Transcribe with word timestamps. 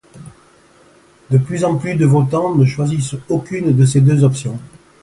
De 1.29 1.37
plus 1.37 1.61
de 1.61 2.05
votants 2.07 2.55
ne 2.55 2.65
choisirent 2.65 3.19
aucune 3.29 3.71
de 3.75 3.85
ces 3.85 4.01
deux 4.01 4.23
options. 4.23 4.57